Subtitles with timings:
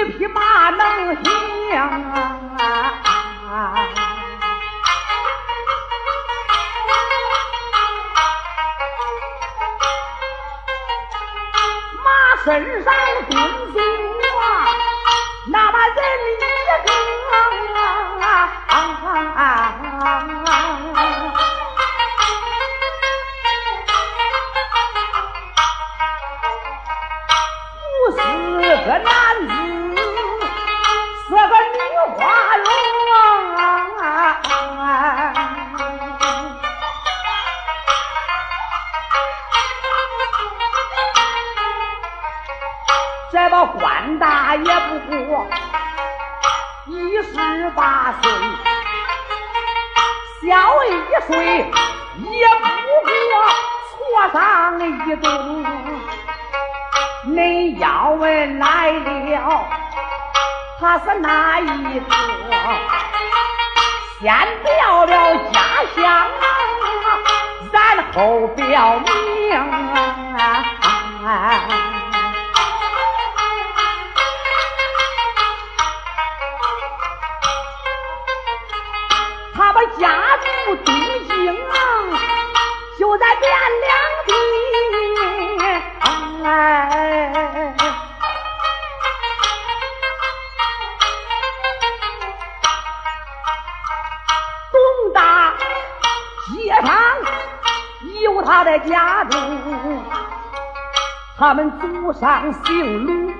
[0.00, 1.30] 一匹马能行
[2.56, 2.96] 啊。
[12.02, 12.90] 马身上
[13.28, 13.59] 钉
[68.12, 69.70] 后表明，
[79.54, 80.94] 他把家住东
[81.28, 81.56] 京，
[82.98, 83.38] 就在汴
[83.80, 84.09] 梁。
[98.70, 99.40] 在家中，
[101.36, 103.32] 他们祖上姓鲁，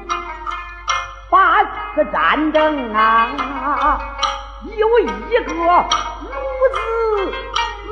[1.31, 4.01] 八次战争啊，
[4.77, 5.07] 有一
[5.45, 6.29] 个鲁
[6.75, 7.33] 字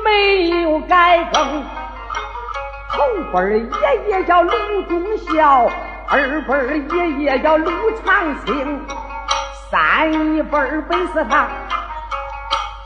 [0.03, 1.63] 没有改更。
[2.91, 4.51] 头辈爷爷叫鲁
[4.89, 5.71] 忠孝，
[6.09, 7.71] 二辈爷爷叫鲁
[8.03, 8.85] 长青，
[9.71, 11.47] 三一辈本是他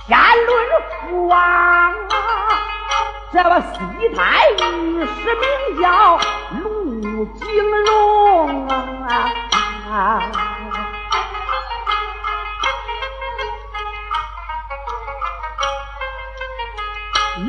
[0.06, 0.16] 天
[0.46, 1.92] 伦父王。
[3.34, 3.80] 这个西
[4.16, 4.56] 太御
[5.04, 6.20] 史名叫
[6.62, 7.42] 陆景
[7.84, 10.22] 龙啊，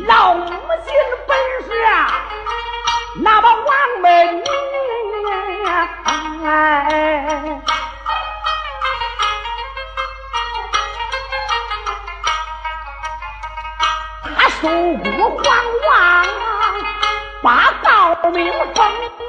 [0.07, 0.89] 老母亲
[1.29, 1.37] 本
[1.67, 1.69] 是
[3.23, 3.71] 那么王
[4.01, 4.43] 门女，
[6.47, 7.61] 哎。
[14.65, 15.45] 守国皇
[15.91, 15.93] 王
[17.43, 18.83] 把诰命封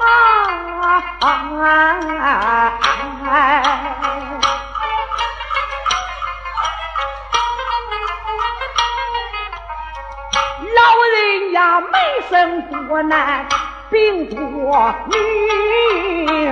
[10.74, 10.80] 老
[11.12, 11.98] 人家没
[12.30, 13.44] 生多男，
[13.90, 16.50] 病多女，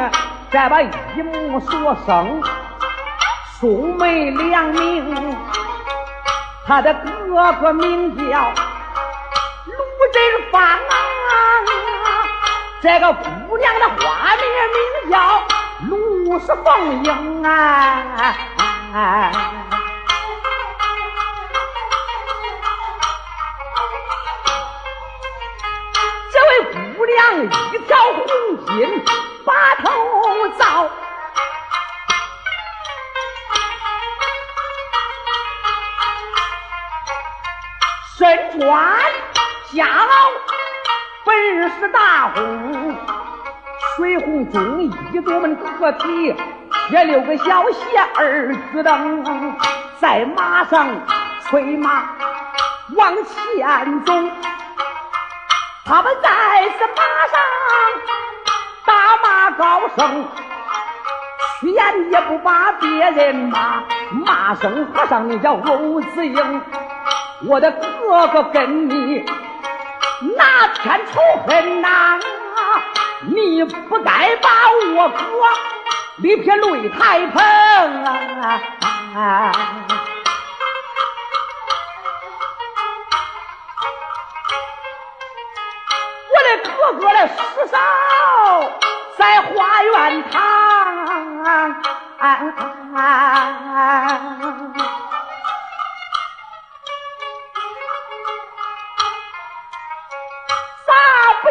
[0.50, 2.42] 再把一母所生，
[3.58, 5.34] 兄妹两名，
[6.66, 8.52] 他的哥哥名叫。
[10.14, 10.78] 真方啊！
[12.80, 15.42] 这个姑娘的花名名叫
[15.88, 18.32] 陆氏凤英啊！
[44.04, 44.90] 水红中衣
[45.24, 46.34] 我们合体，
[46.90, 49.56] 贴六个小鞋二子等，
[49.98, 50.86] 在马上
[51.40, 52.10] 催马
[52.94, 54.12] 往前走。
[55.86, 56.28] 他们在
[56.78, 57.02] 这马
[57.32, 57.40] 上
[58.84, 60.28] 打马高声，
[61.60, 63.84] 屈言也不把别人骂，
[64.26, 66.60] 骂声和尚你叫欧子英，
[67.46, 69.24] 我的哥哥跟你。
[70.36, 72.18] 哪天仇恨呐？
[73.26, 74.48] 你不该把
[74.94, 75.16] 我哥
[76.16, 77.42] 立片擂台棚
[79.14, 79.52] 啊！
[86.30, 87.34] 我的哥哥的世
[87.70, 87.80] 上。
[89.16, 90.42] 在花园堂。
[92.20, 92.52] 啥不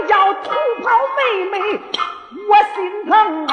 [0.08, 0.52] 要土
[0.84, 1.82] 炮妹妹？
[2.50, 3.46] 我心疼。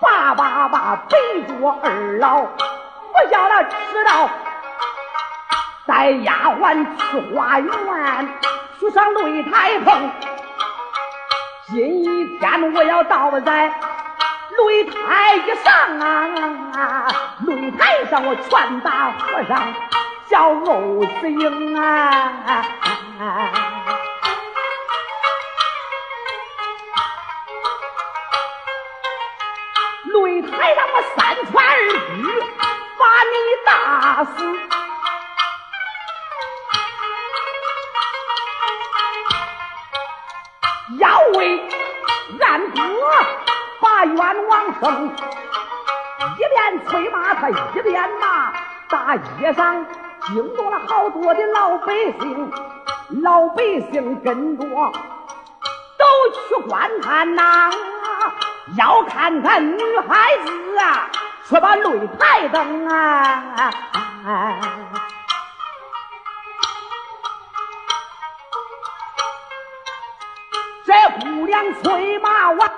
[0.00, 1.52] 爸爸爸背着
[1.82, 4.30] 二老，不叫他知道。
[5.86, 8.28] 带丫鬟去花园，
[8.78, 10.10] 去上擂台棚。
[11.68, 13.72] 今天我要倒在
[14.56, 17.08] 擂台一上啊！
[17.46, 19.74] 擂台上我拳打和尚，
[20.28, 22.62] 叫欧子英啊！
[31.18, 32.22] 三拳二举，
[32.96, 33.34] 把你
[33.66, 34.30] 打死。
[41.00, 41.60] 要为
[42.40, 42.78] 俺哥
[43.80, 44.16] 把冤
[44.46, 45.12] 枉生，
[46.36, 48.52] 一边催骂他一边骂，
[48.88, 49.84] 大街上
[50.28, 52.52] 惊动了好多的老百姓，
[53.22, 54.64] 老百姓跟着
[55.98, 57.70] 都去观看呐，
[58.78, 61.10] 要看看女孩子啊，
[61.48, 63.70] 却把擂台登啊。
[70.84, 72.70] 这姑娘催马往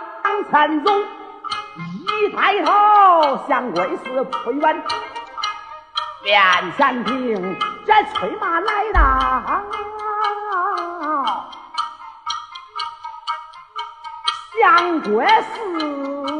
[0.50, 0.90] 前走，
[1.76, 4.82] 一抬头向贵司推远，
[6.24, 7.56] 面前听
[7.86, 9.62] 这催马来到，
[14.60, 16.39] 向贵司。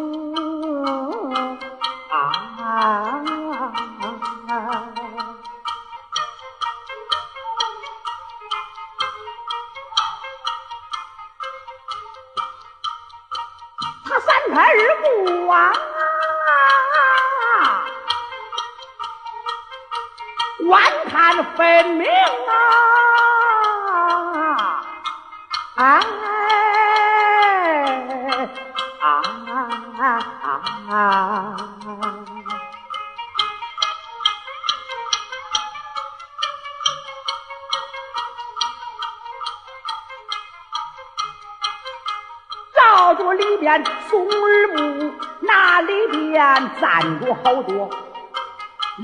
[44.11, 46.43] 松耳木，那里边
[46.81, 47.89] 站着好多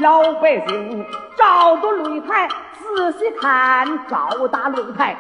[0.01, 1.07] 老百姓。
[1.37, 5.17] 照着擂台仔细看，高大擂台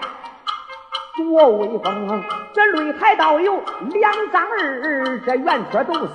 [1.16, 2.24] 多威风！
[2.52, 3.62] 这擂台倒有
[3.92, 6.08] 两丈二，这圆圈都是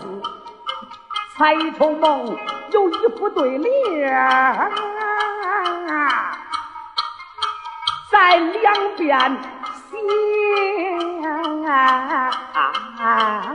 [1.38, 2.36] 彩绸梦，
[2.72, 4.72] 有一副对联
[8.10, 9.18] 在两边
[9.90, 9.98] 写。
[11.62, 13.52] 字啊，他写的真清啊！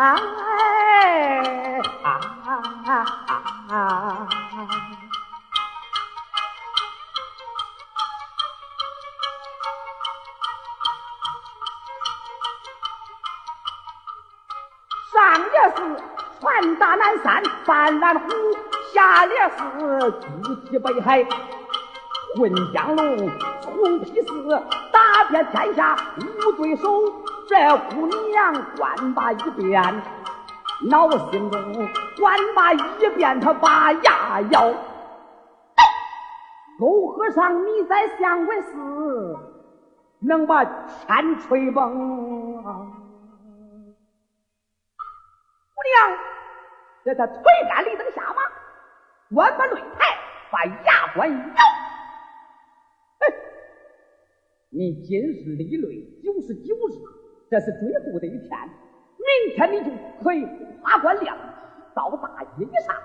[0.00, 0.14] 哎
[2.04, 3.04] 啊
[3.68, 4.28] 啊！
[15.58, 16.02] 上联是
[16.40, 18.28] 传大南山，半蓝湖。
[18.92, 21.26] 下列是举起北海
[22.36, 23.30] 混江龙，
[23.62, 24.62] 红皮四
[24.92, 27.04] 打遍天下无对手。
[27.48, 27.56] 这
[27.90, 30.02] 姑娘官把一遍，
[30.88, 31.88] 脑心中
[32.18, 34.72] 官把一遍，他把牙咬。
[36.80, 39.36] 欧和尚，你在相国寺
[40.20, 42.47] 能把天吹崩？
[45.88, 46.18] 娘，
[47.04, 48.42] 这他腿干里等下马。
[49.34, 50.16] 关把擂台，
[50.50, 51.36] 把牙关咬。
[53.18, 53.22] 哎，
[54.70, 56.96] 你今日立擂九十九日，
[57.50, 58.58] 这是最后的一天。
[59.18, 59.90] 明天你就
[60.22, 60.46] 可以
[60.82, 61.36] 花冠亮
[61.94, 62.96] 到大街上。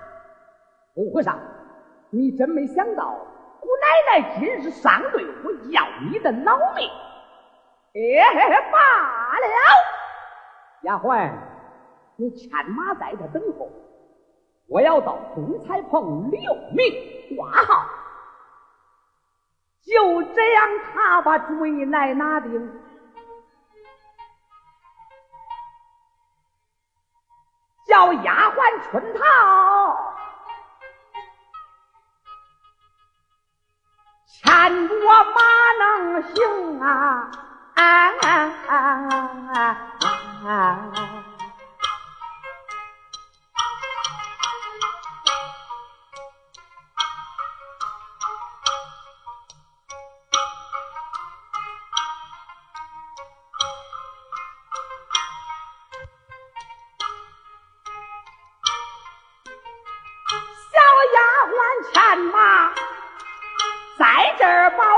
[0.96, 1.38] 欧和尚，
[2.10, 3.18] 你真没想到，
[3.60, 6.88] 姑奶奶今日上擂，我要你的老命。
[7.94, 8.00] 哎，
[8.72, 8.78] 罢
[9.40, 9.46] 了。
[10.82, 11.30] 丫鬟，
[12.16, 13.70] 你牵马在这等候。
[14.68, 17.86] 我要到东彩棚留名挂号，
[19.82, 22.72] 就这样，他把追来拿定，
[27.86, 30.14] 叫丫鬟春桃
[34.26, 34.94] 牵着
[35.34, 35.54] 马。
[35.76, 37.30] 能行啊？
[37.74, 39.76] 啊啊啊
[40.46, 41.33] 啊！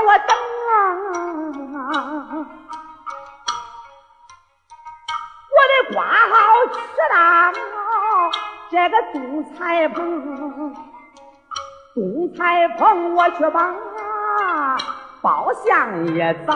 [0.07, 0.31] 我等，
[5.51, 6.31] 我得挂号
[6.71, 6.75] 去
[7.09, 7.13] 打。
[8.69, 10.73] 这个东财棚，
[11.93, 13.75] 东财棚我去把
[15.21, 16.53] 包厢也找。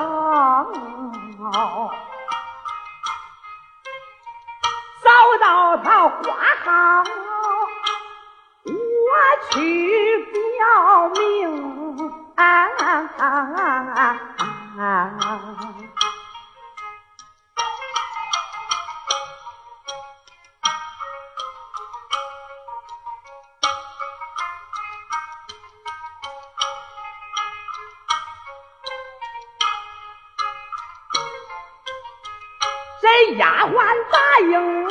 [33.37, 33.73] 丫鬟
[34.11, 34.87] 答应，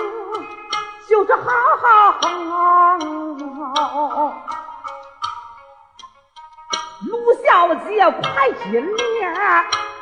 [1.09, 1.43] 就是好
[1.77, 2.21] 好好。
[7.07, 7.13] 陆
[7.45, 9.35] 小姐快进帘，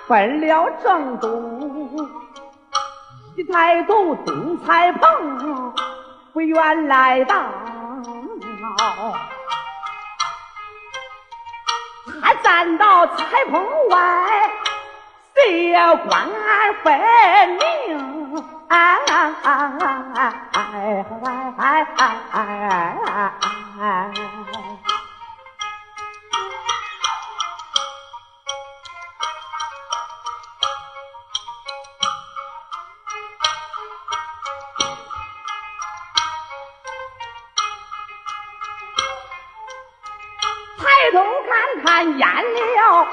[0.06, 1.30] 奔了正东，
[3.36, 5.72] 一抬头东彩棚，
[6.32, 7.44] 不远来到。
[12.20, 14.50] 他站到彩棚外，
[15.34, 16.28] 谁也观
[16.82, 16.98] 分
[17.50, 18.17] 明。
[18.68, 18.74] 抬
[41.12, 41.16] 头
[41.48, 43.06] 看看，淹了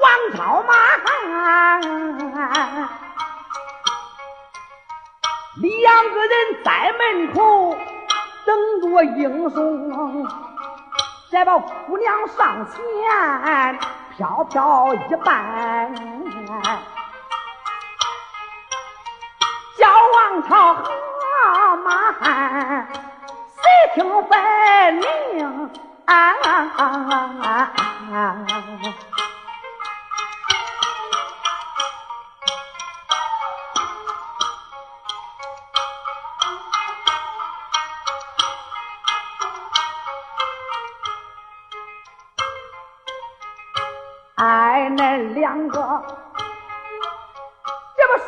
[0.00, 0.74] 王朝马
[5.88, 7.74] 两个人在门口
[8.44, 10.28] 等着英雄，
[11.32, 12.76] 再把姑娘上前
[14.14, 15.90] 飘飘一拜，
[19.78, 22.86] 叫王朝和马汉，
[23.56, 23.62] 谁
[23.94, 25.70] 听分明？
[26.06, 26.36] 两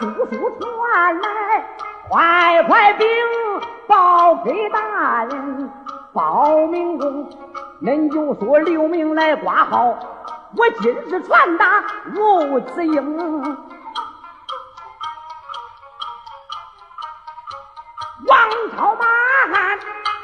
[0.01, 1.63] 叔叔传来，
[2.09, 3.07] 快快禀
[3.87, 5.71] 报给大人，
[6.15, 7.29] 报明公，
[7.83, 9.99] 恁就说刘明来挂号，
[10.57, 13.21] 我今日传达如此应。
[18.27, 19.05] 王朝马
[19.53, 19.79] 汉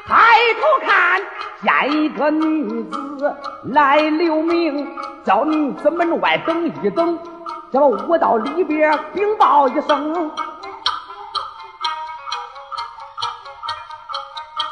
[0.07, 1.21] 抬头看，
[1.61, 4.87] 见一个女子来刘明。
[5.23, 7.19] 叫女子门外等一等，
[7.71, 10.31] 叫我到里边禀报一声。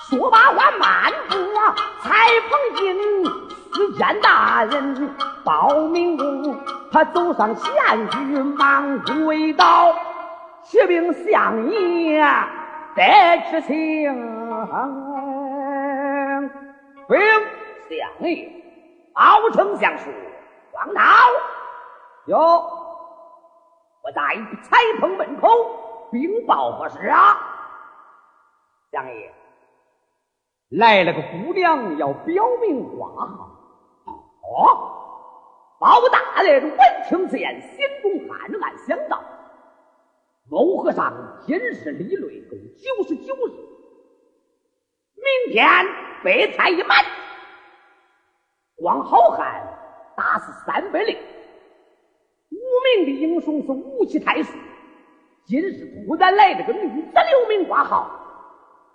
[0.10, 1.36] 说罢话慢步
[2.02, 3.26] 才碰进
[3.74, 6.56] 司监大人包明公，
[6.92, 9.94] 他走上前去忙跪倒，
[10.64, 12.24] 启禀相爷
[12.96, 13.04] 得
[13.50, 14.14] 知情。
[17.08, 17.20] 禀
[17.90, 18.50] 相爷，
[19.14, 20.06] 包丞相说。
[20.74, 21.02] 王涛，
[22.26, 22.70] 哟，
[24.06, 24.22] 我在
[24.62, 25.50] 彩棚门口
[26.12, 27.36] 禀报何事啊？
[28.92, 29.34] 相爷，
[30.70, 33.50] 来了个姑娘要表明挂号。
[34.06, 36.78] 哦，包大人闻
[37.10, 39.20] 听此言，心中暗暗想到：
[40.52, 41.12] 欧和尚
[41.48, 43.54] 今日立内功九十九日，
[45.16, 45.68] 明天
[46.24, 47.04] 备菜一满，
[48.76, 49.64] 光好汉。
[50.16, 51.18] 打死三百零
[52.86, 54.54] 五名的英雄是武器太师，
[55.44, 58.12] 今日突然来了个女子留名挂号，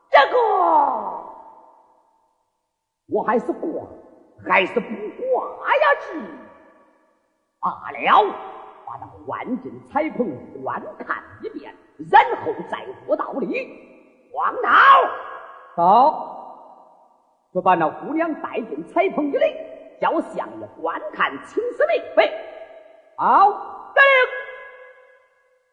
[0.08, 0.38] 这个
[3.08, 3.82] 我还是挂
[4.48, 5.44] 还是不挂
[5.74, 5.84] 呀？
[6.00, 6.20] 去
[7.58, 8.32] 罢了，
[8.86, 10.30] 把那万金彩棚
[10.62, 11.74] 观看一遍，
[12.10, 13.88] 然后再说道理。
[14.32, 14.70] 王导，
[15.74, 19.52] 好，就把那姑娘带进彩棚里来。
[20.00, 22.32] 叫相爷观看青丝眉，喂，
[23.18, 24.30] 好，得令。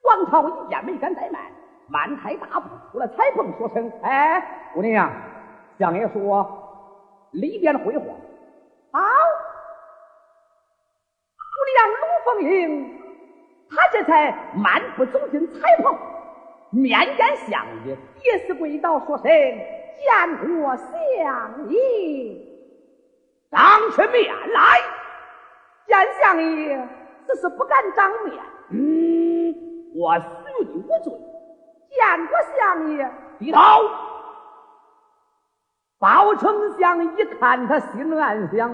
[0.04, 1.42] 王朝一眼没敢怠慢，
[1.88, 5.12] 满台大步出了彩棚，说声：“哎，姑娘，
[5.78, 6.48] 相爷说
[7.32, 8.06] 里边会话。”
[8.94, 9.02] 好，
[11.38, 11.46] 姑
[11.76, 13.00] 娘卢凤英，
[13.70, 15.98] 他这才慢步走进彩棚，
[16.72, 22.48] 面见相爷，也是跪倒，说声：“见过相爷。”
[23.52, 24.82] 当起面来，
[25.86, 26.88] 见相爷，
[27.27, 28.43] 只是不敢当面。
[28.69, 29.53] 嗯，
[29.96, 30.24] 我恕
[30.60, 31.13] 你无罪。
[31.89, 33.60] 见过相爷，低头。
[36.00, 38.72] 包丞相一看，他心暗想：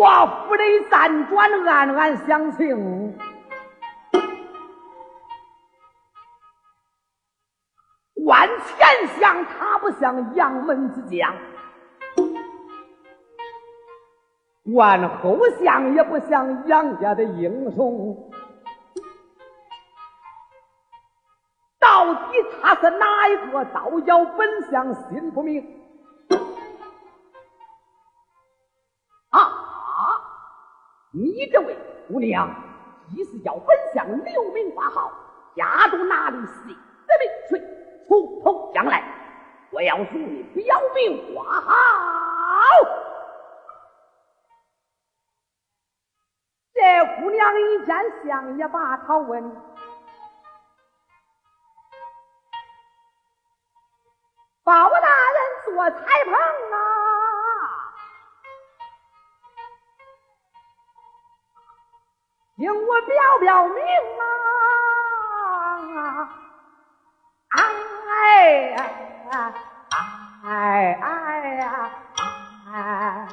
[0.00, 3.18] 我府里辗转，暗暗相情。
[8.24, 11.34] 万前相他不像杨门之将，
[14.74, 18.30] 万后相也不像杨家的英雄。
[21.78, 22.20] 到底
[22.60, 25.64] 他是哪一个招摇本相，心不明。
[29.30, 29.40] 啊！
[31.12, 31.76] 你这位
[32.08, 32.50] 姑娘，
[33.10, 35.10] 既是叫本相留名挂号，
[35.54, 36.36] 家住哪里？
[36.36, 37.62] 姓的名谁？
[38.06, 39.02] 从头将来，
[39.70, 41.74] 我要与你表明挂号。
[47.38, 47.94] 娘一见
[48.26, 49.40] 相爷，把他问：
[54.64, 56.36] 包大人做彩棚啊，
[62.56, 63.80] 听我表表明
[64.18, 64.20] 啊！
[67.50, 68.74] 哎，
[70.42, 70.98] 哎哎，
[72.74, 73.28] 哎。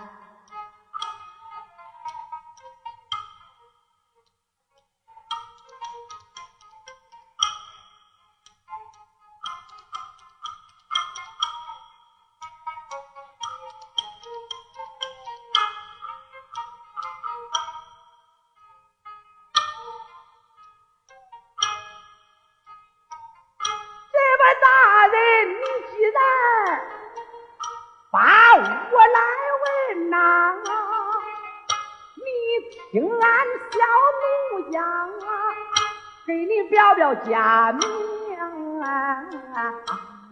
[37.26, 37.82] 家名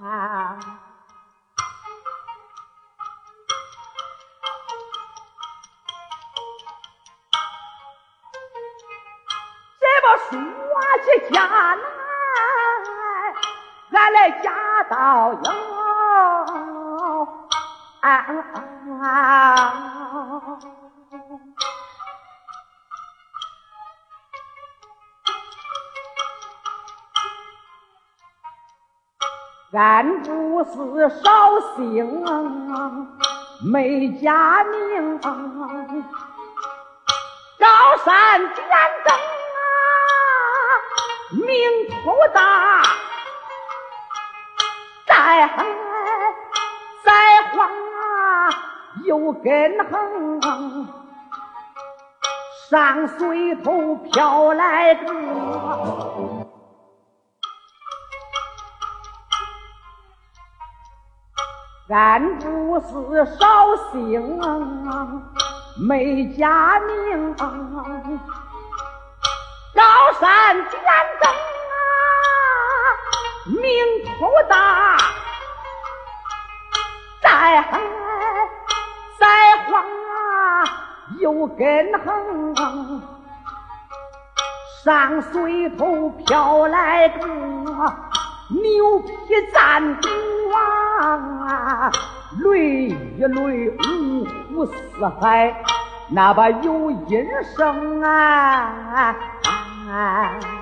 [0.04, 0.58] 啊！
[9.80, 10.32] 这把书
[11.04, 11.38] 起家
[11.76, 11.82] 来，
[13.92, 15.38] 俺来家道有
[18.02, 18.08] 啊！
[29.74, 32.24] 俺不是绍兴
[33.66, 35.26] 没家名，高
[38.06, 38.64] 山点
[39.04, 39.18] 灯啊，
[41.32, 41.50] 名
[42.04, 42.84] 头大，
[45.08, 45.50] 再
[47.04, 47.12] 再
[47.52, 48.54] 黄啊
[49.06, 49.52] 又根
[49.90, 50.40] 横，
[52.70, 56.43] 上水头飘来个。
[61.94, 64.42] 俺不是绍兴
[65.88, 67.44] 没家名，高
[70.20, 70.82] 山点
[71.22, 71.76] 灯啊，
[73.46, 73.64] 名
[74.20, 74.98] 头大，
[77.22, 77.64] 再
[79.20, 79.26] 再
[79.68, 80.66] 黄啊
[81.20, 82.56] 有根横，
[84.84, 89.14] 上水头飘来个牛皮
[89.54, 89.96] 毡
[91.14, 91.92] 啊，
[92.40, 94.74] 累一累，五湖四
[95.22, 95.56] 海，
[96.10, 99.16] 哪怕有音声啊！
[99.86, 100.53] 这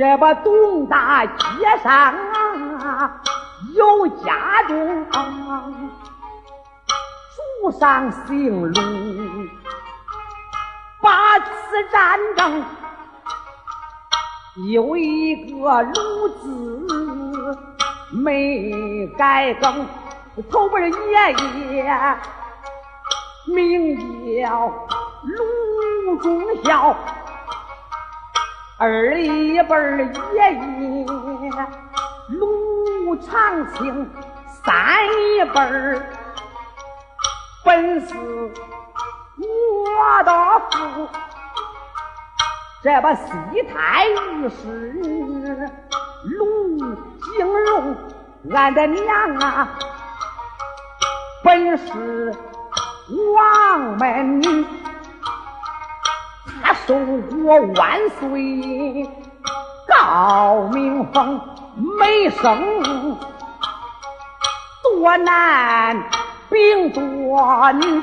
[0.00, 1.34] 这把东大街
[1.82, 2.14] 上
[3.74, 5.06] 有家中，
[7.60, 8.72] 树上姓卢，
[11.02, 11.38] 八。
[11.38, 12.64] 次战争，
[14.72, 17.58] 有一个鲁子
[18.10, 19.86] 没改更，
[20.50, 21.32] 头辈爷
[21.76, 22.16] 爷
[23.46, 23.96] 名
[24.42, 24.72] 叫
[25.24, 26.96] 鲁忠孝，
[28.82, 29.76] 二一辈
[30.32, 31.06] 爷爷
[32.30, 34.10] 卢长青，
[34.64, 34.64] 三
[35.06, 36.00] 一辈
[37.62, 38.16] 本是。
[39.42, 40.32] 我的
[40.70, 41.08] 父，
[42.82, 43.22] 这把西
[43.72, 45.68] 太御史
[46.24, 47.96] 卢景荣，
[48.54, 49.78] 俺的娘啊，
[51.42, 52.34] 本是
[53.34, 54.66] 王门女，
[56.90, 56.96] 她受
[57.36, 59.08] 过万岁
[59.86, 61.40] 高明封，
[61.76, 63.16] 没生
[64.82, 66.02] 多男
[66.48, 68.02] 并多女。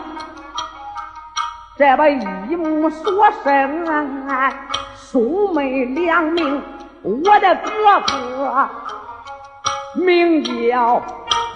[1.78, 3.86] 这把一母所生，
[4.96, 6.64] 兄妹两名。
[7.04, 7.70] 我的哥
[8.08, 8.70] 哥
[9.96, 11.02] 名叫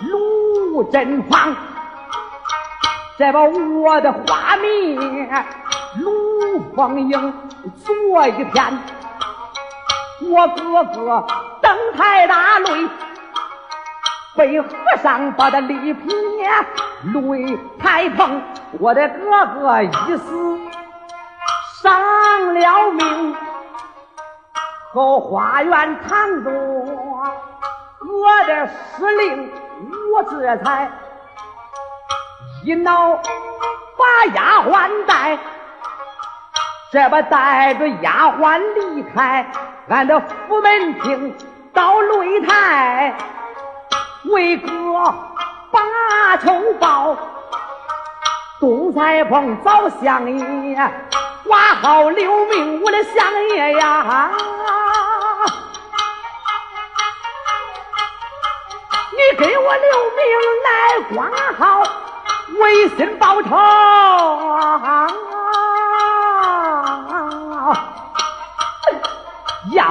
[0.01, 1.55] 卢振芳，
[3.17, 5.29] 这把我的花名
[5.97, 6.20] 卢
[6.75, 7.33] 凤英。
[7.83, 8.79] 昨一天，
[10.21, 11.27] 我哥哥
[11.61, 12.89] 登台大擂，
[14.35, 14.67] 被和
[15.01, 16.09] 尚把他里皮
[17.13, 18.41] 擂太碰。
[18.79, 20.59] 我的哥哥一死
[21.81, 23.35] 伤了命，
[24.93, 26.51] 后花园堂中，
[28.01, 29.51] 我的司令
[30.13, 30.89] 我这才
[32.63, 35.37] 一恼把丫鬟带，
[36.91, 39.49] 这不带着丫鬟离开
[39.87, 41.33] 俺的府门厅
[41.73, 43.15] 到擂台，
[44.25, 44.69] 为哥
[45.71, 47.15] 把仇报。
[48.59, 50.91] 东彩棚找相爷，
[51.45, 54.31] 挂号留名，我的相爷呀！
[59.13, 60.25] 你给我留名
[60.65, 61.83] 来挂号，
[62.59, 63.49] 为心报仇，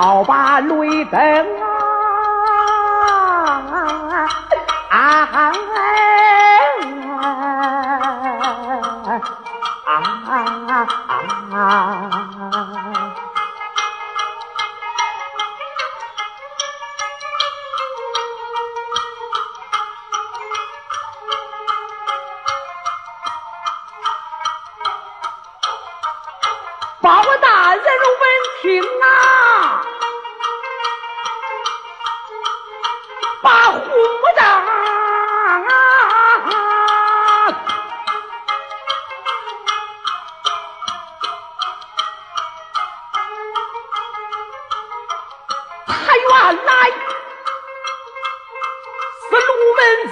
[0.00, 1.20] 要把雷灯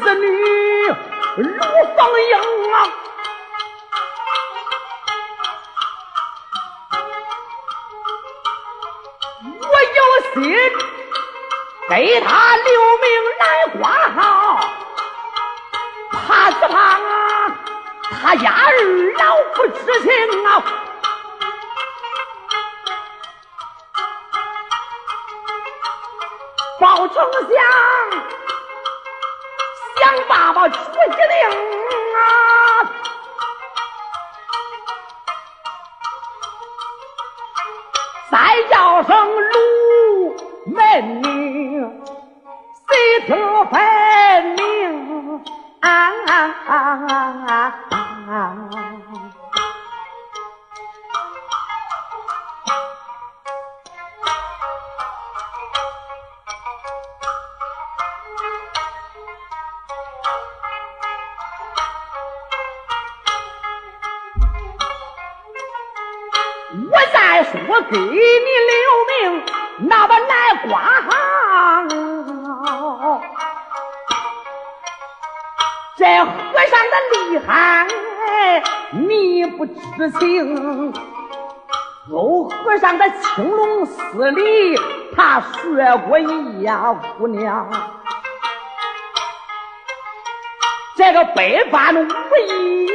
[0.00, 0.26] 子女
[1.36, 1.44] 如
[1.96, 2.34] 凤英
[2.72, 2.74] 啊，
[9.60, 9.98] 我有
[10.34, 10.36] 心
[11.88, 12.66] 给他留
[12.98, 13.06] 名
[13.38, 13.42] 来
[13.78, 14.18] 挂号，
[16.12, 16.76] 怕只怕
[18.22, 18.68] 他家二
[19.18, 19.22] 老
[19.54, 20.08] 不知情
[20.46, 20.48] 啊，
[26.80, 27.58] 包丞相。
[30.28, 31.48] 爸爸出机灵
[32.16, 32.20] 啊！
[38.30, 39.10] 再叫声
[39.50, 41.80] 鲁门女，
[42.88, 43.80] 谁听分
[44.56, 45.42] 明
[45.80, 45.88] 啊！
[46.26, 46.30] 啊
[46.66, 46.72] 啊
[47.48, 47.87] 啊
[77.40, 77.86] 看，
[78.92, 80.92] 你不知情。
[82.10, 84.74] 欧和尚的青龙寺里，
[85.14, 87.68] 他学过一呀，姑娘。
[90.96, 92.08] 这个背翻武
[92.48, 92.88] 艺，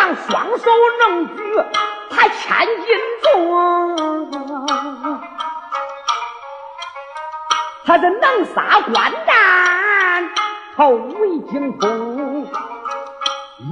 [0.00, 1.42] 和尚双手能举
[2.08, 2.86] 他千斤
[3.22, 3.28] 重，
[7.84, 10.30] 他这能杀官战，
[10.74, 12.48] 头为惊风。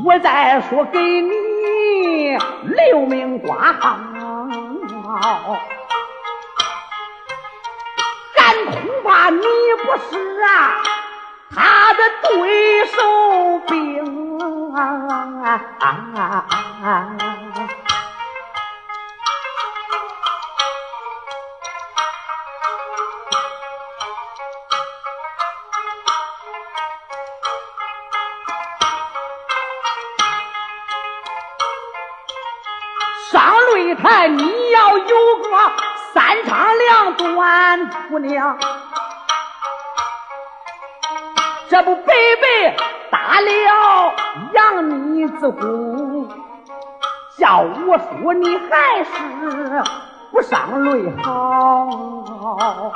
[0.05, 2.37] 我再说给你
[2.67, 3.99] 留名挂号，
[8.37, 9.41] 俺恐怕你
[9.83, 10.83] 不是啊
[11.55, 14.28] 他的对手兵。
[14.79, 14.87] 上
[33.75, 35.73] 擂台你要有个
[36.15, 38.57] 三长两短，姑娘，
[41.69, 42.77] 这不白白
[43.11, 44.15] 打了
[44.55, 46.29] 养你之功。
[47.37, 49.13] 叫我说你还是
[50.33, 52.93] 不上擂好。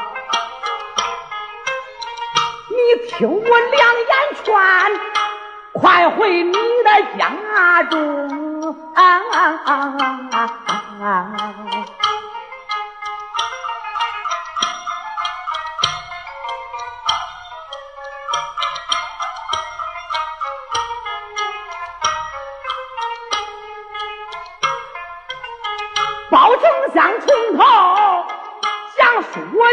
[2.68, 2.76] 你
[3.08, 4.52] 听我两言劝，
[5.72, 8.76] 快回你的家中。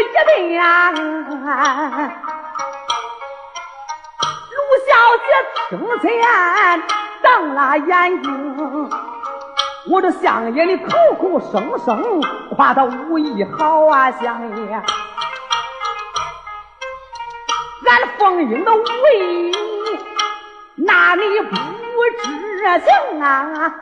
[0.00, 0.56] 想说一遍，
[4.50, 4.90] 卢小
[5.26, 5.28] 姐
[5.68, 6.08] 听见
[7.22, 7.88] 瞪了眼
[8.22, 8.28] 睛。
[9.90, 12.20] 我这相爷的口口声声
[12.54, 14.72] 夸他武艺好啊，相爷，
[17.88, 18.84] 俺凤英的武
[19.14, 19.52] 艺，
[20.76, 21.56] 哪里不
[22.22, 23.72] 知情啊？